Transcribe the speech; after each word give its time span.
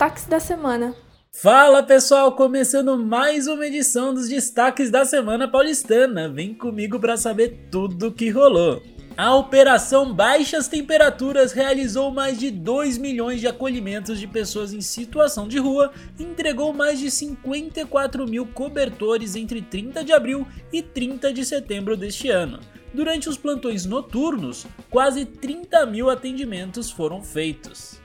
destaques 0.00 0.24
da 0.24 0.40
semana. 0.40 0.96
Fala 1.30 1.82
pessoal, 1.82 2.32
começando 2.32 2.96
mais 2.96 3.46
uma 3.46 3.66
edição 3.66 4.14
dos 4.14 4.30
destaques 4.30 4.90
da 4.90 5.04
semana 5.04 5.46
paulistana. 5.46 6.26
Vem 6.26 6.54
comigo 6.54 6.98
para 6.98 7.18
saber 7.18 7.68
tudo 7.70 8.08
o 8.08 8.12
que 8.12 8.30
rolou. 8.30 8.82
A 9.14 9.34
Operação 9.34 10.14
Baixas 10.14 10.68
Temperaturas 10.68 11.52
realizou 11.52 12.10
mais 12.10 12.38
de 12.38 12.50
2 12.50 12.96
milhões 12.96 13.40
de 13.40 13.46
acolhimentos 13.46 14.18
de 14.18 14.26
pessoas 14.26 14.72
em 14.72 14.80
situação 14.80 15.46
de 15.46 15.58
rua 15.58 15.92
e 16.18 16.22
entregou 16.22 16.72
mais 16.72 16.98
de 16.98 17.10
54 17.10 18.26
mil 18.26 18.46
cobertores 18.46 19.36
entre 19.36 19.60
30 19.60 20.02
de 20.02 20.14
abril 20.14 20.48
e 20.72 20.82
30 20.82 21.30
de 21.30 21.44
setembro 21.44 21.94
deste 21.94 22.30
ano. 22.30 22.58
Durante 22.94 23.28
os 23.28 23.36
plantões 23.36 23.84
noturnos, 23.84 24.66
quase 24.88 25.26
30 25.26 25.84
mil 25.84 26.08
atendimentos 26.08 26.90
foram 26.90 27.22
feitos. 27.22 28.00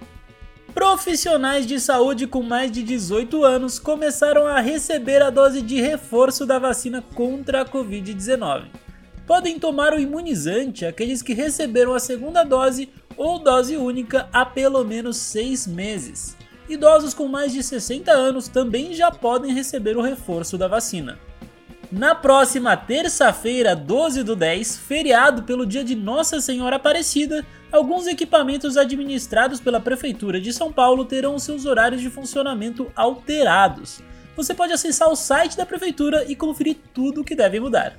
Profissionais 0.88 1.66
de 1.66 1.80
saúde 1.80 2.28
com 2.28 2.44
mais 2.44 2.72
de 2.72 2.84
18 2.84 3.44
anos 3.44 3.80
começaram 3.80 4.46
a 4.46 4.60
receber 4.60 5.20
a 5.20 5.32
dose 5.32 5.60
de 5.60 5.82
reforço 5.82 6.46
da 6.46 6.60
vacina 6.60 7.04
contra 7.16 7.62
a 7.62 7.66
Covid-19. 7.66 8.66
Podem 9.26 9.58
tomar 9.58 9.94
o 9.94 10.00
imunizante 10.00 10.86
aqueles 10.86 11.24
que 11.24 11.34
receberam 11.34 11.96
a 11.96 12.00
segunda 12.00 12.44
dose 12.44 12.88
ou 13.18 13.40
dose 13.40 13.76
única 13.76 14.30
há 14.32 14.46
pelo 14.46 14.84
menos 14.84 15.18
6 15.18 15.66
meses. 15.66 16.38
Idosos 16.70 17.16
com 17.16 17.28
mais 17.28 17.52
de 17.52 17.64
60 17.64 18.12
anos 18.12 18.48
também 18.48 18.94
já 18.94 19.10
podem 19.10 19.56
receber 19.56 19.98
o 19.98 20.04
reforço 20.04 20.56
da 20.56 20.68
vacina. 20.68 21.18
Na 21.92 22.16
próxima 22.16 22.76
terça-feira, 22.76 23.76
12 23.76 24.24
do 24.24 24.36
10, 24.36 24.78
feriado 24.78 25.44
pelo 25.44 25.66
dia 25.66 25.84
de 25.84 25.96
Nossa 25.96 26.42
Senhora 26.42 26.78
Aparecida, 26.78 27.46
alguns 27.72 28.08
equipamentos 28.08 28.76
administrados 28.76 29.60
pela 29.60 29.80
Prefeitura 29.80 30.42
de 30.42 30.52
São 30.52 30.74
Paulo 30.74 31.06
terão 31.06 31.38
seus 31.38 31.66
horários 31.66 32.02
de 32.02 32.10
funcionamento 32.10 32.92
alterados. 32.96 34.02
Você 34.36 34.54
pode 34.54 34.74
acessar 34.74 35.10
o 35.10 35.16
site 35.16 35.56
da 35.56 35.66
Prefeitura 35.66 36.26
e 36.28 36.36
conferir 36.36 36.78
tudo 36.94 37.22
o 37.22 37.24
que 37.24 37.36
deve 37.36 37.60
mudar. 37.60 37.98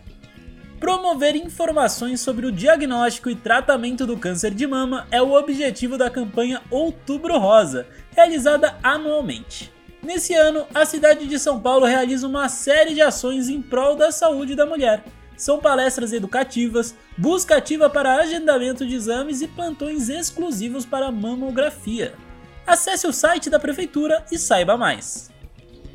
Promover 0.80 1.36
informações 1.36 2.20
sobre 2.20 2.44
o 2.44 2.52
diagnóstico 2.52 3.30
e 3.30 3.36
tratamento 3.36 4.04
do 4.04 4.16
câncer 4.16 4.52
de 4.52 4.66
mama 4.66 5.06
é 5.10 5.22
o 5.22 5.32
objetivo 5.32 5.96
da 5.96 6.10
campanha 6.10 6.60
Outubro 6.70 7.38
Rosa, 7.38 7.86
realizada 8.14 8.76
anualmente. 8.82 9.75
Nesse 10.06 10.34
ano, 10.34 10.68
a 10.72 10.86
cidade 10.86 11.26
de 11.26 11.36
São 11.36 11.60
Paulo 11.60 11.84
realiza 11.84 12.28
uma 12.28 12.48
série 12.48 12.94
de 12.94 13.02
ações 13.02 13.48
em 13.48 13.60
prol 13.60 13.96
da 13.96 14.12
saúde 14.12 14.54
da 14.54 14.64
mulher. 14.64 15.02
São 15.36 15.58
palestras 15.58 16.12
educativas, 16.12 16.94
busca 17.18 17.56
ativa 17.56 17.90
para 17.90 18.14
agendamento 18.14 18.86
de 18.86 18.94
exames 18.94 19.42
e 19.42 19.48
plantões 19.48 20.08
exclusivos 20.08 20.86
para 20.86 21.10
mamografia. 21.10 22.14
Acesse 22.64 23.04
o 23.08 23.12
site 23.12 23.50
da 23.50 23.58
prefeitura 23.58 24.24
e 24.30 24.38
saiba 24.38 24.76
mais. 24.76 25.28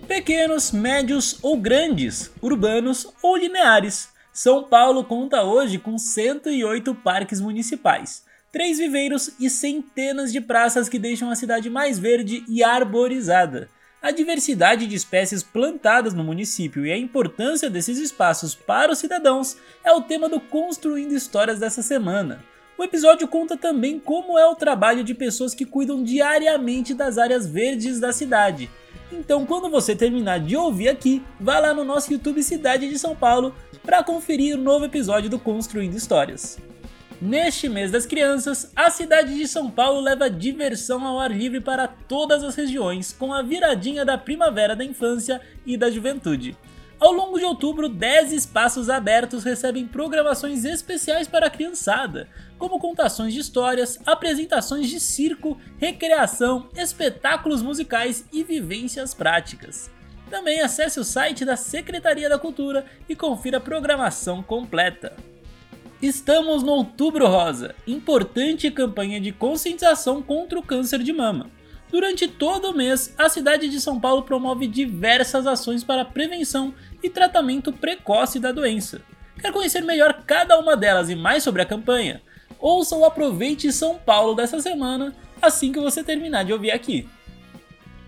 Pequenos, 0.09 0.73
médios 0.73 1.39
ou 1.41 1.55
grandes, 1.55 2.33
urbanos 2.41 3.07
ou 3.23 3.37
lineares, 3.37 4.09
São 4.33 4.65
Paulo 4.65 5.05
conta 5.05 5.41
hoje 5.41 5.79
com 5.79 5.97
108 5.97 6.93
parques 6.95 7.39
municipais, 7.39 8.25
três 8.51 8.77
viveiros 8.77 9.31
e 9.39 9.49
centenas 9.49 10.33
de 10.33 10.41
praças 10.41 10.89
que 10.89 10.99
deixam 10.99 11.31
a 11.31 11.35
cidade 11.35 11.69
mais 11.69 11.97
verde 11.97 12.43
e 12.49 12.61
arborizada. 12.61 13.69
A 14.01 14.09
diversidade 14.09 14.87
de 14.87 14.95
espécies 14.95 15.43
plantadas 15.43 16.11
no 16.11 16.23
município 16.23 16.83
e 16.83 16.91
a 16.91 16.97
importância 16.97 17.69
desses 17.69 17.99
espaços 17.99 18.55
para 18.55 18.91
os 18.91 18.97
cidadãos 18.97 19.57
é 19.83 19.91
o 19.91 20.01
tema 20.01 20.27
do 20.27 20.39
Construindo 20.39 21.13
Histórias 21.13 21.59
dessa 21.59 21.83
semana. 21.83 22.43
O 22.79 22.83
episódio 22.83 23.27
conta 23.27 23.55
também 23.55 23.99
como 23.99 24.39
é 24.39 24.45
o 24.47 24.55
trabalho 24.55 25.03
de 25.03 25.13
pessoas 25.13 25.53
que 25.53 25.65
cuidam 25.65 26.03
diariamente 26.03 26.95
das 26.95 27.19
áreas 27.19 27.45
verdes 27.45 27.99
da 27.99 28.11
cidade. 28.11 28.71
Então, 29.11 29.45
quando 29.45 29.69
você 29.69 29.95
terminar 29.95 30.39
de 30.39 30.57
ouvir 30.57 30.89
aqui, 30.89 31.21
vá 31.39 31.59
lá 31.59 31.71
no 31.71 31.83
nosso 31.83 32.11
YouTube 32.11 32.41
Cidade 32.41 32.89
de 32.89 32.97
São 32.97 33.15
Paulo 33.15 33.53
para 33.83 34.03
conferir 34.03 34.55
o 34.55 34.61
novo 34.61 34.85
episódio 34.85 35.29
do 35.29 35.37
Construindo 35.37 35.95
Histórias. 35.95 36.57
Neste 37.21 37.69
mês 37.69 37.91
das 37.91 38.07
crianças, 38.07 38.71
a 38.75 38.89
cidade 38.89 39.35
de 39.35 39.47
São 39.47 39.69
Paulo 39.69 40.01
leva 40.01 40.27
diversão 40.27 41.05
ao 41.05 41.19
ar 41.19 41.29
livre 41.29 41.61
para 41.61 41.87
todas 41.87 42.43
as 42.43 42.55
regiões, 42.55 43.13
com 43.13 43.31
a 43.31 43.43
viradinha 43.43 44.03
da 44.03 44.17
primavera 44.17 44.75
da 44.75 44.83
infância 44.83 45.39
e 45.63 45.77
da 45.77 45.91
juventude. 45.91 46.57
Ao 46.99 47.11
longo 47.11 47.37
de 47.37 47.45
outubro, 47.45 47.87
10 47.87 48.31
espaços 48.33 48.89
abertos 48.89 49.43
recebem 49.43 49.85
programações 49.85 50.65
especiais 50.65 51.27
para 51.27 51.45
a 51.45 51.49
criançada, 51.51 52.27
como 52.57 52.79
contações 52.79 53.35
de 53.35 53.39
histórias, 53.39 53.99
apresentações 54.03 54.89
de 54.89 54.99
circo, 54.99 55.61
recreação, 55.77 56.69
espetáculos 56.75 57.61
musicais 57.61 58.25
e 58.33 58.43
vivências 58.43 59.13
práticas. 59.13 59.91
Também 60.27 60.59
acesse 60.61 60.99
o 60.99 61.03
site 61.03 61.45
da 61.45 61.55
Secretaria 61.55 62.27
da 62.27 62.39
Cultura 62.39 62.83
e 63.07 63.15
confira 63.15 63.57
a 63.57 63.61
programação 63.61 64.41
completa. 64.41 65.15
Estamos 66.01 66.63
no 66.63 66.71
Outubro 66.71 67.27
Rosa, 67.27 67.75
importante 67.85 68.71
campanha 68.71 69.21
de 69.21 69.31
conscientização 69.31 70.19
contra 70.19 70.57
o 70.57 70.63
câncer 70.63 71.03
de 71.03 71.13
mama. 71.13 71.51
Durante 71.91 72.27
todo 72.27 72.71
o 72.71 72.73
mês, 72.75 73.13
a 73.19 73.29
cidade 73.29 73.69
de 73.69 73.79
São 73.79 73.99
Paulo 73.99 74.23
promove 74.23 74.65
diversas 74.65 75.45
ações 75.45 75.83
para 75.83 76.03
prevenção 76.03 76.73
e 77.03 77.09
tratamento 77.09 77.71
precoce 77.71 78.39
da 78.39 78.51
doença. 78.51 79.01
Quer 79.39 79.51
conhecer 79.51 79.83
melhor 79.83 80.23
cada 80.25 80.57
uma 80.57 80.75
delas 80.75 81.07
e 81.11 81.15
mais 81.15 81.43
sobre 81.43 81.61
a 81.61 81.67
campanha? 81.67 82.23
Ouça 82.57 82.95
o 82.95 83.05
Aproveite 83.05 83.71
São 83.71 83.99
Paulo 83.99 84.33
dessa 84.33 84.59
semana 84.59 85.13
assim 85.39 85.71
que 85.71 85.79
você 85.79 86.03
terminar 86.03 86.43
de 86.43 86.51
ouvir 86.51 86.71
aqui. 86.71 87.07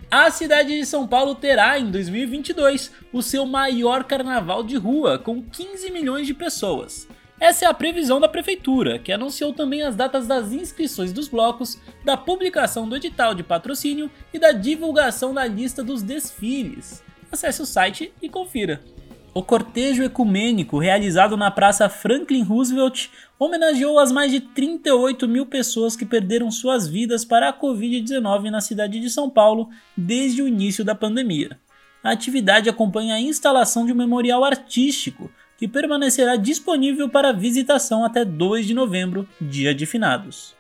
A 0.09 0.31
cidade 0.31 0.69
de 0.69 0.85
São 0.85 1.07
Paulo 1.07 1.35
terá 1.35 1.77
em 1.77 1.91
2022 1.91 2.91
o 3.11 3.21
seu 3.21 3.45
maior 3.45 4.03
carnaval 4.03 4.63
de 4.63 4.77
rua, 4.77 5.19
com 5.19 5.43
15 5.43 5.91
milhões 5.91 6.25
de 6.25 6.33
pessoas. 6.33 7.07
Essa 7.39 7.66
é 7.66 7.67
a 7.67 7.73
previsão 7.73 8.19
da 8.19 8.29
prefeitura, 8.29 8.99
que 8.99 9.11
anunciou 9.11 9.53
também 9.53 9.81
as 9.81 9.95
datas 9.95 10.27
das 10.27 10.51
inscrições 10.51 11.11
dos 11.11 11.27
blocos, 11.27 11.79
da 12.05 12.16
publicação 12.16 12.88
do 12.88 12.95
edital 12.95 13.33
de 13.33 13.44
patrocínio 13.44 14.09
e 14.33 14.39
da 14.39 14.51
divulgação 14.51 15.33
da 15.33 15.45
lista 15.45 15.83
dos 15.83 16.01
desfiles. 16.01 17.03
Acesse 17.31 17.61
o 17.61 17.66
site 17.66 18.13
e 18.22 18.29
confira. 18.29 18.81
O 19.33 19.41
cortejo 19.41 20.03
ecumênico 20.03 20.77
realizado 20.77 21.35
na 21.35 21.49
Praça 21.49 21.89
Franklin 21.89 22.43
Roosevelt 22.43 23.09
homenageou 23.39 23.97
as 23.97 24.11
mais 24.11 24.31
de 24.31 24.39
38 24.39 25.27
mil 25.27 25.47
pessoas 25.47 25.95
que 25.95 26.05
perderam 26.05 26.51
suas 26.51 26.88
vidas 26.88 27.25
para 27.25 27.49
a 27.49 27.53
Covid-19 27.53 28.51
na 28.51 28.61
cidade 28.61 28.99
de 28.99 29.09
São 29.09 29.27
Paulo 29.31 29.69
desde 29.97 30.43
o 30.43 30.47
início 30.47 30.85
da 30.85 30.93
pandemia. 30.93 31.59
A 32.03 32.11
atividade 32.11 32.69
acompanha 32.69 33.16
a 33.16 33.19
instalação 33.19 33.88
de 33.88 33.91
um 33.91 33.95
memorial 33.95 34.43
artístico 34.43 35.31
que 35.63 35.68
permanecerá 35.69 36.35
disponível 36.35 37.07
para 37.07 37.31
visitação 37.31 38.03
até 38.03 38.25
2 38.25 38.68
de 38.68 38.74
novembro, 38.74 39.25
dia 39.40 39.74
de 39.74 39.85
finados. 39.85 40.53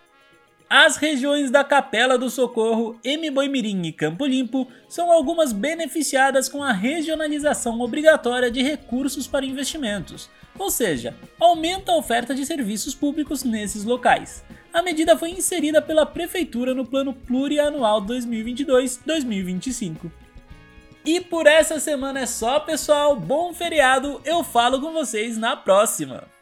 As 0.69 0.95
regiões 0.95 1.51
da 1.51 1.61
Capela 1.61 2.17
do 2.17 2.29
Socorro, 2.29 2.97
Emiboimirim 3.03 3.85
e 3.85 3.91
Campo 3.91 4.25
Limpo 4.25 4.65
são 4.87 5.11
algumas 5.11 5.51
beneficiadas 5.51 6.47
com 6.47 6.63
a 6.63 6.71
regionalização 6.71 7.81
obrigatória 7.81 8.49
de 8.49 8.63
recursos 8.63 9.27
para 9.27 9.45
investimentos, 9.45 10.29
ou 10.57 10.71
seja, 10.71 11.13
aumenta 11.37 11.91
a 11.91 11.97
oferta 11.97 12.33
de 12.33 12.45
serviços 12.45 12.95
públicos 12.95 13.43
nesses 13.43 13.83
locais. 13.83 14.41
A 14.73 14.81
medida 14.81 15.17
foi 15.17 15.31
inserida 15.31 15.81
pela 15.81 16.05
Prefeitura 16.05 16.73
no 16.73 16.85
Plano 16.85 17.13
Plurianual 17.13 18.01
2022-2025. 18.03 20.22
E 21.05 21.19
por 21.19 21.47
essa 21.47 21.79
semana 21.79 22.21
é 22.21 22.25
só, 22.25 22.59
pessoal. 22.59 23.15
Bom 23.15 23.53
feriado. 23.53 24.21
Eu 24.23 24.43
falo 24.43 24.79
com 24.79 24.93
vocês 24.93 25.37
na 25.37 25.55
próxima. 25.55 26.32